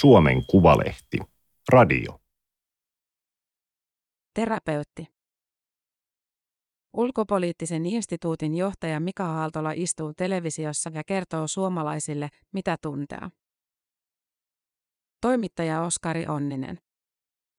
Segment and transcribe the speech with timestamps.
[0.00, 1.18] Suomen Kuvalehti.
[1.72, 2.20] Radio.
[4.34, 5.06] Terapeutti.
[6.92, 13.30] Ulkopoliittisen instituutin johtaja Mika Aaltola istuu televisiossa ja kertoo suomalaisille, mitä tuntea.
[15.20, 16.78] Toimittaja Oskari Onninen.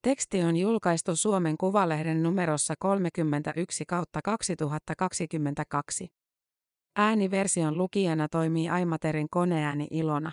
[0.02, 6.08] Teksti on julkaistu Suomen Kuvalehden numerossa 31 kautta 2022.
[6.96, 10.32] Ääniversion lukijana toimii Aimaterin koneääni Ilona.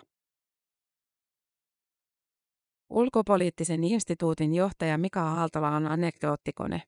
[2.94, 6.82] Ulkopoliittisen instituutin johtaja Mika Aaltola on anekdoottikone.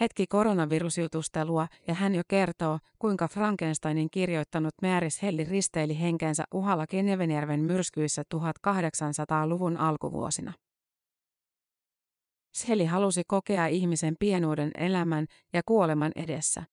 [0.00, 7.60] Hetki koronavirusjutustelua ja hän jo kertoo, kuinka Frankensteinin kirjoittanut Määris Helli risteili henkeensä uhalla Genevenjärven
[7.60, 10.52] myrskyissä 1800-luvun alkuvuosina.
[12.56, 16.64] Shelley halusi kokea ihmisen pienuuden elämän ja kuoleman edessä.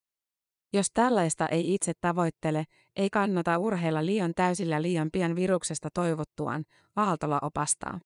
[0.73, 2.63] Jos tällaista ei itse tavoittele,
[2.95, 6.63] ei kannata urheilla liian täysillä liian pian viruksesta toivottuaan,
[6.95, 7.99] Aaltola opastaa.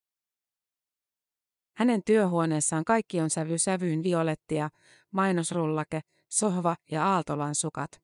[1.78, 4.70] Hänen työhuoneessaan kaikki on sävy sävyyn violettia,
[5.12, 8.02] mainosrullake, sohva ja Aaltolan sukat.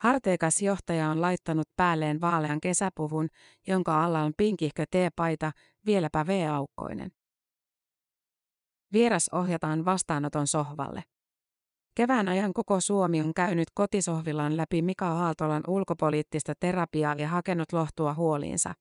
[0.00, 3.28] Harteikas johtaja on laittanut päälleen vaalean kesäpuvun,
[3.66, 5.52] jonka alla on pinkihkö teepaita,
[5.86, 7.10] vieläpä V-aukkoinen.
[8.92, 11.02] Vieras ohjataan vastaanoton sohvalle.
[11.94, 18.14] Kevään ajan koko Suomi on käynyt kotisohvillaan läpi Mika Aaltolan ulkopoliittista terapiaa ja hakenut lohtua
[18.14, 18.74] huoliinsa.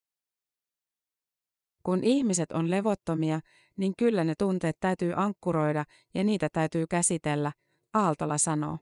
[1.84, 3.40] Kun ihmiset on levottomia,
[3.78, 7.52] niin kyllä ne tunteet täytyy ankkuroida ja niitä täytyy käsitellä,
[7.94, 8.78] Aaltola sanoo.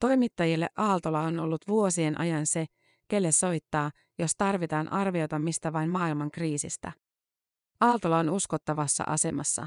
[0.00, 2.66] Toimittajille Aaltola on ollut vuosien ajan se,
[3.08, 6.92] kelle soittaa, jos tarvitaan arviota mistä vain maailman kriisistä.
[7.80, 9.66] Aaltola on uskottavassa asemassa.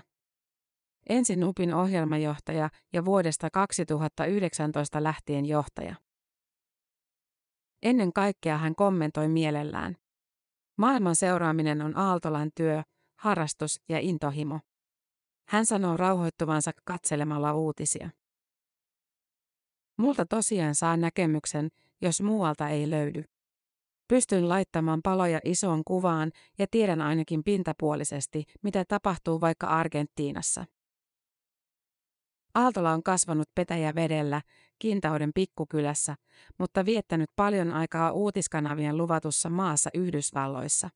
[1.09, 5.95] Ensin UPin ohjelmajohtaja ja vuodesta 2019 lähtien johtaja.
[7.84, 9.95] Ennen kaikkea hän kommentoi mielellään.
[10.77, 12.83] Maailman seuraaminen on Aaltolan työ,
[13.20, 14.59] harrastus ja intohimo.
[15.48, 18.09] Hän sanoo rauhoittuvansa katselemalla uutisia.
[19.98, 21.70] Multa tosiaan saa näkemyksen,
[22.02, 23.23] jos muualta ei löydy.
[24.08, 30.65] Pystyn laittamaan paloja isoon kuvaan ja tiedän ainakin pintapuolisesti, mitä tapahtuu vaikka Argentiinassa.
[32.55, 34.42] Aaltola on kasvanut Petäjävedellä,
[34.83, 36.16] Kintauden pikkukylässä,
[36.58, 40.89] mutta viettänyt paljon aikaa uutiskanavien luvatussa maassa Yhdysvalloissa.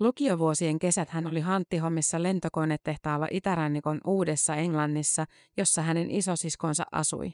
[0.00, 5.24] Lukiovuosien kesät hän oli hanttihommissa lentokonetehtaalla Itärannikon Uudessa Englannissa,
[5.56, 7.32] jossa hänen isosiskonsa asui.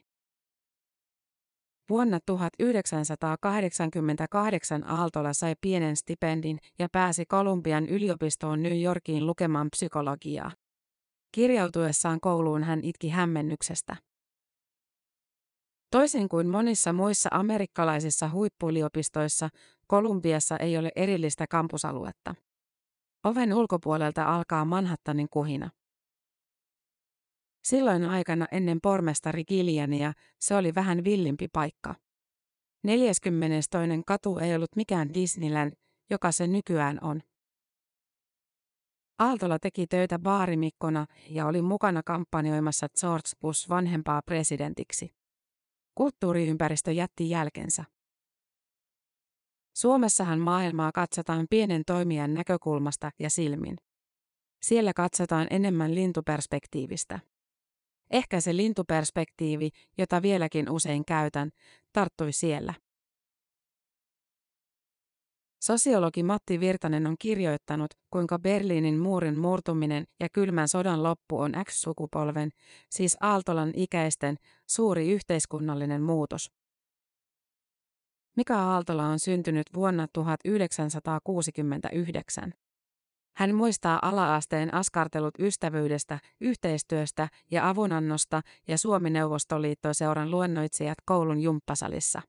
[1.91, 10.51] Vuonna 1988 Aaltola sai pienen stipendin ja pääsi Kolumbian yliopistoon New Yorkiin lukemaan psykologiaa.
[11.33, 14.06] Kirjautuessaan kouluun hän itki hämmennyksestä.
[15.91, 19.49] Toisin kuin monissa muissa amerikkalaisissa huippuyliopistoissa,
[19.87, 22.35] Kolumbiassa ei ole erillistä kampusaluetta.
[23.25, 25.71] Oven ulkopuolelta alkaa Manhattanin kuhina.
[27.65, 31.95] Silloin aikana ennen pormestari Gilliania se oli vähän villimpi paikka.
[32.85, 33.81] 42.
[34.07, 35.73] katu ei ollut mikään Disneyland,
[36.11, 37.23] joka se nykyään on.
[39.19, 45.15] Aaltola teki töitä baarimikkona ja oli mukana kampanjoimassa George Bush vanhempaa presidentiksi.
[45.97, 47.85] Kulttuuriympäristö jätti jälkensä.
[49.77, 53.77] Suomessahan maailmaa katsotaan pienen toimijan näkökulmasta ja silmin.
[54.63, 57.21] Siellä katsotaan enemmän lintuperspektiivistä.
[58.11, 61.51] Ehkä se lintuperspektiivi, jota vieläkin usein käytän,
[61.93, 62.75] tarttui siellä.
[65.67, 72.51] Sosiologi Matti Virtanen on kirjoittanut, kuinka Berliinin muurin murtuminen ja kylmän sodan loppu on X-sukupolven,
[72.91, 76.51] siis Aaltolan ikäisten, suuri yhteiskunnallinen muutos.
[78.37, 82.53] Mika Aaltola on syntynyt vuonna 1969.
[83.37, 92.23] Hän muistaa alaasteen askartelut ystävyydestä, yhteistyöstä ja avunannosta ja Suomi-Neuvostoliittoseuran luennoitsijat koulun jumppasalissa.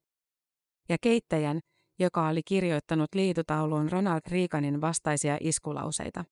[0.89, 1.61] Ja keittäjän,
[1.99, 6.25] joka oli kirjoittanut liitutauluun Ronald Reaganin vastaisia iskulauseita.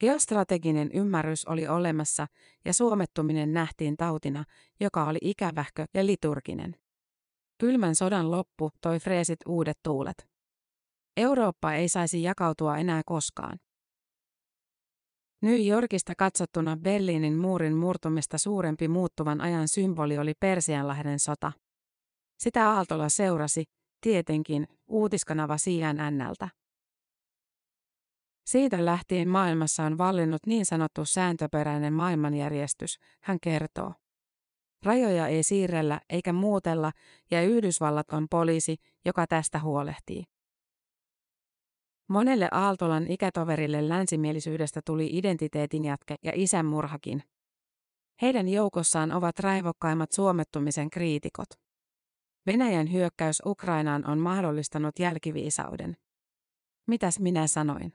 [0.00, 2.26] Geostrateginen ymmärrys oli olemassa
[2.64, 4.44] ja suomettuminen nähtiin tautina,
[4.80, 6.76] joka oli ikävähkö ja liturginen.
[7.58, 10.28] Kylmän sodan loppu toi freesit uudet tuulet.
[11.16, 13.58] Eurooppa ei saisi jakautua enää koskaan.
[15.42, 21.52] New Yorkista katsottuna Berliinin muurin murtumista suurempi muuttuvan ajan symboli oli Persianlahden sota.
[22.38, 23.64] Sitä Aaltola seurasi,
[24.00, 26.48] tietenkin, uutiskanava CNNltä.
[28.46, 33.94] Siitä lähtien maailmassa on vallinnut niin sanottu sääntöperäinen maailmanjärjestys, hän kertoo.
[34.84, 36.92] Rajoja ei siirrellä eikä muutella,
[37.30, 40.24] ja Yhdysvallat on poliisi, joka tästä huolehtii.
[42.08, 47.22] Monelle Aaltolan ikätoverille länsimielisyydestä tuli identiteetin jatke ja isänmurhakin.
[48.22, 51.48] Heidän joukossaan ovat raivokkaimmat suomettumisen kriitikot.
[52.48, 55.96] Venäjän hyökkäys Ukrainaan on mahdollistanut jälkiviisauden.
[56.86, 57.92] Mitäs minä sanoin?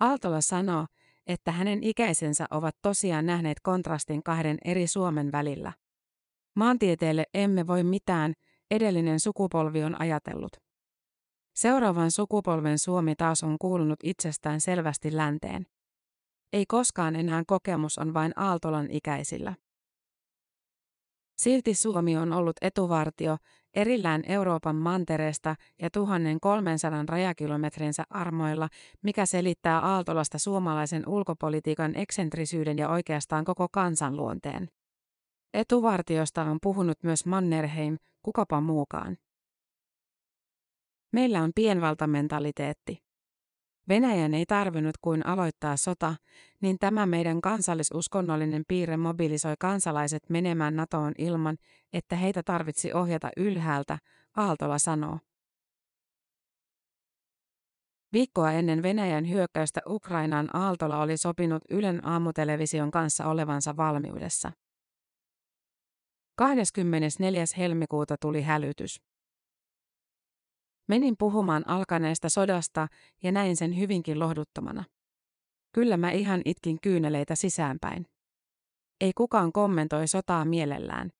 [0.00, 0.86] Aaltola sanoo,
[1.26, 5.72] että hänen ikäisensä ovat tosiaan nähneet kontrastin kahden eri Suomen välillä.
[6.56, 8.34] Maantieteelle emme voi mitään,
[8.70, 10.56] edellinen sukupolvi on ajatellut.
[11.54, 15.66] Seuraavan sukupolven Suomi taas on kuulunut itsestään selvästi länteen.
[16.52, 19.54] Ei koskaan enää kokemus on vain Aaltolan ikäisillä.
[21.40, 23.36] Silti Suomi on ollut etuvartio,
[23.74, 28.68] erillään Euroopan mantereesta ja 1300 rajakilometrinsä armoilla,
[29.02, 34.68] mikä selittää Aaltolasta suomalaisen ulkopolitiikan eksentrisyyden ja oikeastaan koko kansanluonteen.
[35.54, 39.16] Etuvartiosta on puhunut myös Mannerheim, kukapa muukaan.
[41.12, 43.09] Meillä on pienvaltamentaliteetti.
[43.90, 46.14] Venäjän ei tarvinnut kuin aloittaa sota,
[46.60, 51.56] niin tämä meidän kansallisuskonnollinen piirre mobilisoi kansalaiset menemään NATOon ilman,
[51.92, 53.98] että heitä tarvitsi ohjata ylhäältä,
[54.36, 55.18] Aaltola sanoo.
[58.12, 64.52] Viikkoa ennen Venäjän hyökkäystä Ukrainaan Aaltola oli sopinut Ylen aamutelevision kanssa olevansa valmiudessa.
[66.36, 67.44] 24.
[67.58, 69.09] helmikuuta tuli hälytys.
[70.90, 72.88] Menin puhumaan alkaneesta sodasta
[73.22, 74.84] ja näin sen hyvinkin lohduttomana.
[75.72, 78.06] Kyllä mä ihan itkin kyyneleitä sisäänpäin.
[79.00, 81.10] Ei kukaan kommentoi sotaa mielellään.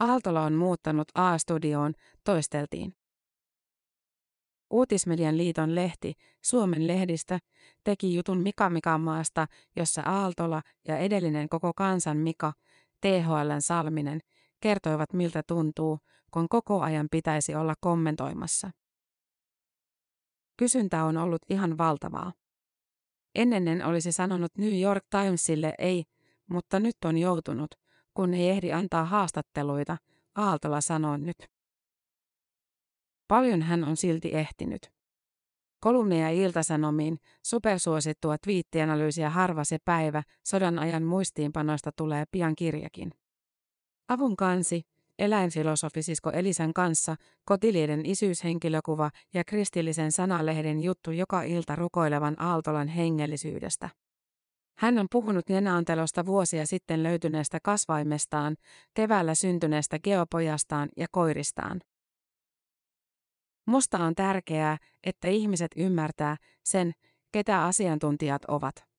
[0.00, 1.94] Aaltola on muuttanut A-studioon,
[2.24, 2.94] toisteltiin.
[4.70, 6.14] Uutismedian liiton lehti,
[6.44, 7.38] Suomen lehdistä,
[7.84, 9.46] teki jutun Mika Mika maasta,
[9.76, 12.52] jossa Aaltola ja edellinen koko kansan Mika,
[13.00, 14.20] THLn Salminen,
[14.62, 15.98] kertoivat miltä tuntuu,
[16.30, 18.70] kun koko ajan pitäisi olla kommentoimassa.
[20.56, 22.32] Kysyntä on ollut ihan valtavaa.
[23.34, 26.04] Ennen en olisi sanonut New York Timesille ei,
[26.50, 27.74] mutta nyt on joutunut,
[28.14, 29.96] kun ei ehdi antaa haastatteluita,
[30.34, 31.36] Aaltola sanoo nyt.
[33.28, 34.92] Paljon hän on silti ehtinyt.
[35.80, 43.10] Kolumneja Iltasanomiin, supersuosittua twiittianalyysiä harva se päivä, sodan ajan muistiinpanoista tulee pian kirjakin.
[44.12, 44.82] Avun kansi,
[45.18, 53.88] eläinfilosofisisko Elisan kanssa, kotilieden isyyshenkilökuva ja kristillisen sanalehden juttu joka ilta rukoilevan Aaltolan hengellisyydestä.
[54.78, 58.56] Hän on puhunut nenäantelosta vuosia sitten löytyneestä kasvaimestaan,
[58.94, 61.80] keväällä syntyneestä geopojastaan ja koiristaan.
[63.66, 66.92] Musta on tärkeää, että ihmiset ymmärtää sen,
[67.32, 68.91] ketä asiantuntijat ovat.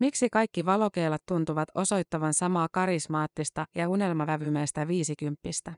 [0.00, 5.74] Miksi kaikki valokeilat tuntuvat osoittavan samaa karismaattista ja unelmavävymeistä viisikymppistä?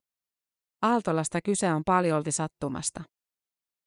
[0.83, 3.03] Aaltolasta kyse on paljolti sattumasta.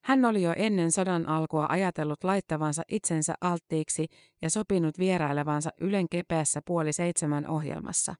[0.04, 4.06] Hän oli jo ennen sodan alkua ajatellut laittavansa itsensä alttiiksi
[4.42, 8.14] ja sopinut vierailevansa Ylen kepeässä puoli seitsemän ohjelmassa.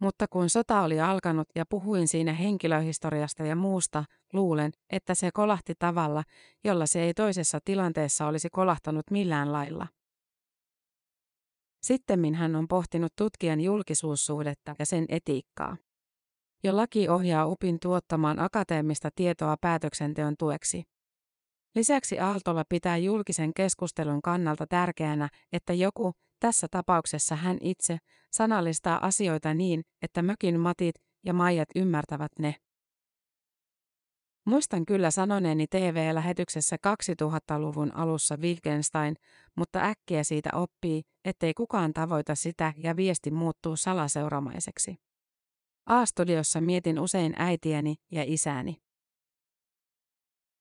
[0.00, 5.74] Mutta kun sota oli alkanut ja puhuin siinä henkilöhistoriasta ja muusta, luulen, että se kolahti
[5.78, 6.22] tavalla,
[6.64, 9.86] jolla se ei toisessa tilanteessa olisi kolahtanut millään lailla.
[11.86, 15.76] Sittemmin hän on pohtinut tutkijan julkisuussuhdetta ja sen etiikkaa.
[16.64, 20.82] Jo laki ohjaa UPin tuottamaan akateemista tietoa päätöksenteon tueksi.
[21.74, 27.98] Lisäksi Aaltola pitää julkisen keskustelun kannalta tärkeänä, että joku, tässä tapauksessa hän itse,
[28.32, 30.94] sanallistaa asioita niin, että mökin matit
[31.24, 32.54] ja maijat ymmärtävät ne.
[34.46, 39.16] Muistan kyllä sanoneeni TV-lähetyksessä 2000-luvun alussa Wittgenstein,
[39.56, 44.96] mutta äkkiä siitä oppii, ettei kukaan tavoita sitä ja viesti muuttuu salaseuramaiseksi.
[45.86, 48.76] A-studiossa mietin usein äitiäni ja isääni.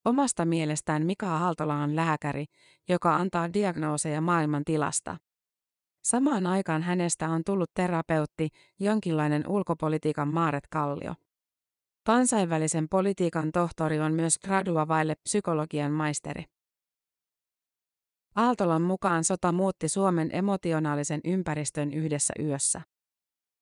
[0.05, 2.45] Omasta mielestään Mika Haltola on lääkäri,
[2.89, 5.17] joka antaa diagnooseja maailman tilasta.
[6.03, 8.49] Samaan aikaan hänestä on tullut terapeutti,
[8.79, 11.15] jonkinlainen ulkopolitiikan Maaret Kallio.
[12.05, 16.43] Kansainvälisen politiikan tohtori on myös gradua vaille psykologian maisteri.
[18.35, 22.81] Aaltolan mukaan sota muutti Suomen emotionaalisen ympäristön yhdessä yössä.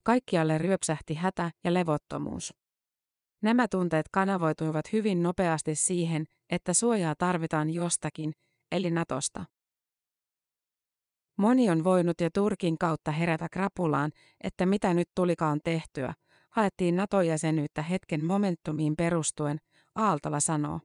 [0.04, 2.54] Kaikkialle ryöpsähti hätä ja levottomuus.
[3.42, 8.32] Nämä tunteet kanavoituivat hyvin nopeasti siihen, että suojaa tarvitaan jostakin,
[8.72, 9.46] eli Natosta.
[11.38, 14.12] Moni on voinut jo Turkin kautta herätä krapulaan,
[14.44, 16.14] että mitä nyt tulikaan tehtyä,
[16.54, 19.58] haettiin NATO-jäsenyyttä hetken momentumiin perustuen,
[19.96, 20.80] Aaltola sanoo.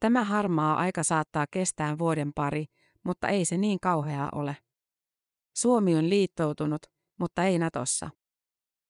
[0.00, 2.64] Tämä harmaa aika saattaa kestää vuoden pari,
[3.04, 4.56] mutta ei se niin kauheaa ole.
[5.56, 6.82] Suomi on liittoutunut,
[7.20, 8.10] mutta ei Natossa.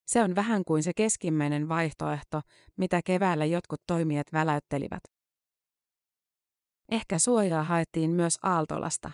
[0.06, 2.40] Se on vähän kuin se keskimmäinen vaihtoehto,
[2.76, 5.02] mitä keväällä jotkut toimijat väläyttelivät.
[6.90, 9.10] Ehkä suojaa haettiin myös Aaltolasta.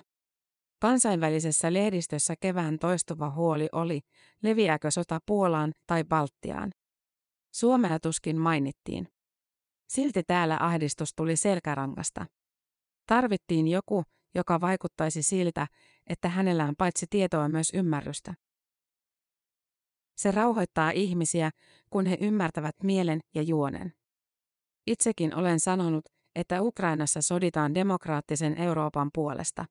[0.82, 4.00] Kansainvälisessä lehdistössä kevään toistuva huoli oli,
[4.42, 6.72] leviääkö sota Puolaan tai Baltiaan.
[7.54, 9.08] Suomea tuskin mainittiin.
[9.88, 12.26] Silti täällä ahdistus tuli selkärangasta.
[13.06, 15.66] Tarvittiin joku, joka vaikuttaisi siltä,
[16.06, 18.34] että hänellä on paitsi tietoa myös ymmärrystä.
[20.16, 21.50] Se rauhoittaa ihmisiä,
[21.90, 23.92] kun he ymmärtävät mielen ja juonen.
[24.86, 29.64] Itsekin olen sanonut, että Ukrainassa soditaan demokraattisen Euroopan puolesta.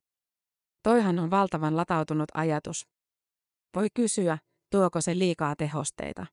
[0.84, 2.88] Toihan on valtavan latautunut ajatus.
[3.76, 4.38] Voi kysyä,
[4.72, 6.26] tuoko se liikaa tehosteita.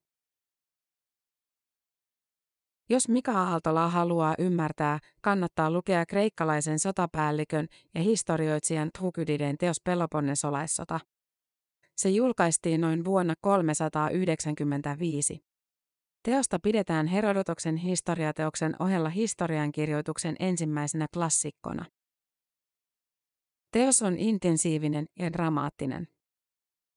[2.90, 11.00] Jos Mika Aaltola haluaa ymmärtää, kannattaa lukea kreikkalaisen sotapäällikön ja historioitsijan Thukydiden teos Peloponnesolaissota.
[11.96, 15.40] Se julkaistiin noin vuonna 395.
[16.22, 21.84] Teosta pidetään Herodotoksen historiateoksen ohella historiankirjoituksen ensimmäisenä klassikkona.
[23.72, 26.08] Teos on intensiivinen ja dramaattinen.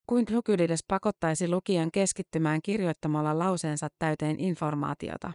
[0.06, 5.32] Kuin Thukydides pakottaisi lukijan keskittymään kirjoittamalla lauseensa täyteen informaatiota.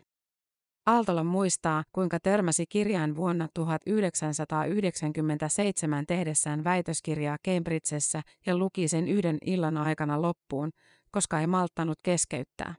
[0.85, 9.77] Aaltola muistaa, kuinka törmäsi kirjaan vuonna 1997 tehdessään väitöskirjaa Cambridgessä ja luki sen yhden illan
[9.77, 10.71] aikana loppuun,
[11.11, 12.75] koska ei malttanut keskeyttää.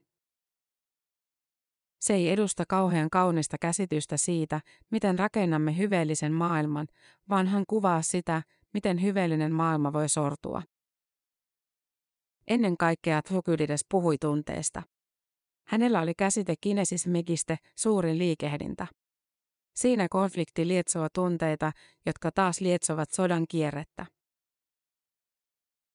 [2.00, 6.86] Se ei edusta kauhean kaunista käsitystä siitä, miten rakennamme hyveellisen maailman,
[7.28, 8.42] vaan hän kuvaa sitä,
[8.74, 10.62] miten hyveellinen maailma voi sortua.
[12.48, 14.82] Ennen kaikkea Thukydides puhui tunteesta.
[15.66, 18.86] Hänellä oli käsite kinesis megiste, suurin liikehdintä.
[19.74, 21.72] Siinä konflikti lietsoo tunteita,
[22.06, 24.06] jotka taas lietsovat sodan kierrettä.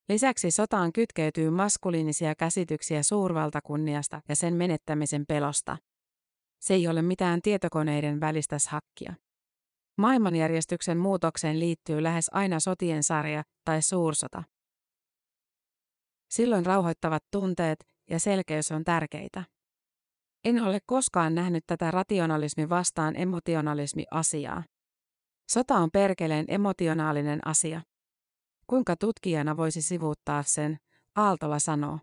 [0.09, 5.77] Lisäksi sotaan kytkeytyy maskuliinisia käsityksiä suurvaltakunniasta ja sen menettämisen pelosta.
[6.63, 9.13] Se ei ole mitään tietokoneiden välistä hakkia.
[9.97, 14.43] Maailmanjärjestyksen muutokseen liittyy lähes aina sotien sarja tai suursota.
[16.29, 19.43] Silloin rauhoittavat tunteet ja selkeys on tärkeitä.
[20.45, 24.63] En ole koskaan nähnyt tätä rationalismi vastaan emotionalismi-asiaa.
[25.51, 27.81] Sota on perkeleen emotionaalinen asia.
[28.67, 30.77] Kuinka tutkijana voisi sivuuttaa sen,
[31.15, 31.99] Aaltola sanoo.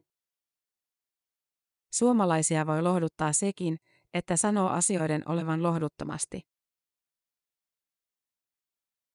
[1.92, 3.78] Suomalaisia voi lohduttaa sekin,
[4.14, 6.40] että sanoo asioiden olevan lohduttomasti.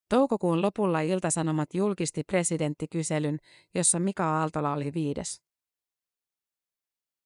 [0.10, 3.40] Toukokuun lopulla Iltasanomat julkisti presidenttikyselyn,
[3.76, 5.42] jossa Mika Aaltola oli viides.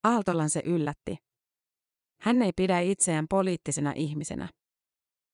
[0.04, 1.18] Aaltolan se yllätti.
[2.22, 4.50] Hän ei pidä itseään poliittisena ihmisenä.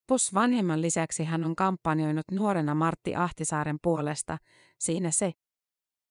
[0.08, 4.38] Pus vanhemman lisäksi hän on kampanjoinut nuorena Martti Ahtisaaren puolesta,
[4.80, 5.32] siinä se.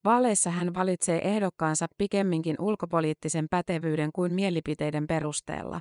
[0.05, 5.81] Vaaleissa hän valitsee ehdokkaansa pikemminkin ulkopoliittisen pätevyyden kuin mielipiteiden perusteella.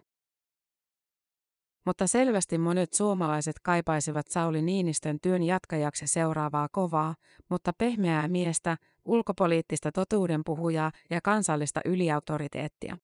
[1.85, 7.15] Mutta selvästi monet suomalaiset kaipaisivat Sauli Niinistön työn jatkajaksi seuraavaa kovaa,
[7.49, 12.97] mutta pehmeää miestä, ulkopoliittista totuudenpuhujaa ja kansallista yliautoriteettia.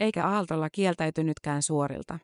[0.00, 2.18] Eikä Aaltolla kieltäytynytkään suorilta.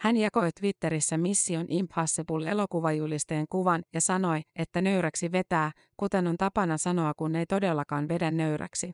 [0.00, 6.78] Hän jakoi Twitterissä Mission Impossible elokuvajulisteen kuvan ja sanoi, että nöyräksi vetää, kuten on tapana
[6.78, 8.92] sanoa, kun ei todellakaan vedä nöyräksi.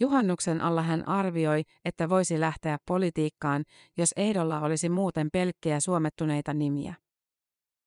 [0.00, 3.64] Juhannuksen alla hän arvioi, että voisi lähteä politiikkaan,
[3.96, 6.94] jos ehdolla olisi muuten pelkkiä suomettuneita nimiä.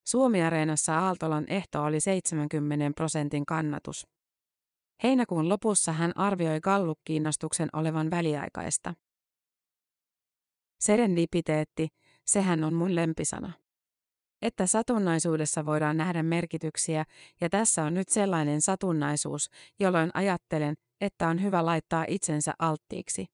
[0.08, 4.08] Suomi-areenassa Aaltolan ehto oli 70 prosentin kannatus.
[5.04, 8.94] Heinäkuun lopussa hän arvioi Gallup-kiinnostuksen olevan väliaikaista.
[10.80, 11.88] Serendipiteetti,
[12.26, 13.54] sehän on mun lempisana.
[14.42, 17.06] Että satunnaisuudessa voidaan nähdä merkityksiä,
[17.42, 19.50] ja tässä on nyt sellainen satunnaisuus,
[19.80, 23.26] jolloin ajattelen, että on hyvä laittaa itsensä alttiiksi.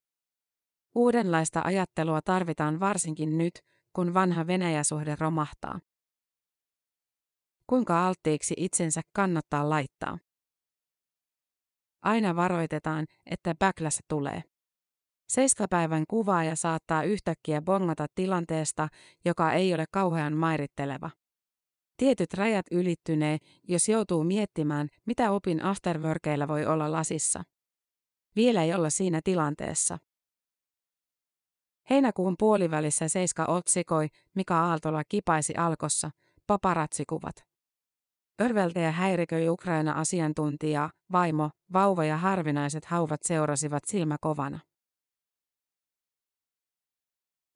[0.96, 3.54] Uudenlaista ajattelua tarvitaan varsinkin nyt,
[3.94, 5.80] kun vanha Venäjä-suhde romahtaa.
[7.68, 10.18] Kuinka alttiiksi itsensä kannattaa laittaa?
[12.02, 14.44] Aina varoitetaan, että backlash tulee.
[15.28, 18.88] Seiskapäivän kuvaaja saattaa yhtäkkiä bongata tilanteesta,
[19.26, 21.10] joka ei ole kauhean mairitteleva.
[21.98, 27.44] Tietyt rajat ylittynee, jos joutuu miettimään, mitä opin afterworkeilla voi olla lasissa.
[28.36, 29.98] Vielä ei olla siinä tilanteessa.
[31.90, 36.12] Heinäkuun puolivälissä Seiska otsikoi, Mika Aaltola kipaisi alkossa,
[36.48, 37.36] paparatsikuvat.
[38.42, 44.60] Örveltäjä häiriköi Ukraina-asiantuntijaa, vaimo, vauva ja harvinaiset hauvat seurasivat silmäkovana.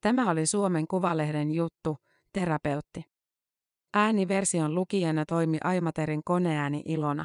[0.00, 1.96] Tämä oli Suomen Kuvalehden juttu,
[2.32, 3.04] terapeutti.
[3.94, 7.24] Ääniversion lukijana toimi Aimaterin koneääni Ilona.